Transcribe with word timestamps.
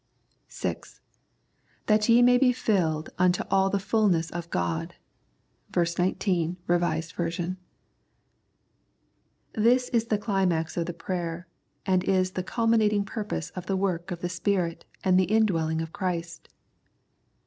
(6)" 0.47 0.99
That 1.85 2.09
ye 2.09 2.23
may 2.23 2.39
be 2.39 2.51
filled 2.51 3.11
unto 3.19 3.43
all 3.51 3.69
the 3.69 3.77
fulness 3.77 4.31
of 4.31 4.49
God" 4.49 4.95
(ver. 5.69 5.85
19, 5.95 6.57
R.V.). 6.67 7.55
This 9.53 9.89
is 9.89 10.05
the 10.05 10.17
climax 10.17 10.75
of 10.75 10.87
the 10.87 10.93
prayer 10.93 11.45
and 11.85 12.03
is 12.03 12.31
the 12.31 12.41
cul 12.41 12.65
minating 12.67 13.05
purpose 13.05 13.51
of 13.51 13.67
the 13.67 13.77
work 13.77 14.09
of 14.09 14.21
the 14.21 14.29
Spirit 14.29 14.85
and 15.03 15.19
the 15.19 15.25
indwelling 15.25 15.81
of 15.83 15.93
Christ. 15.93 16.49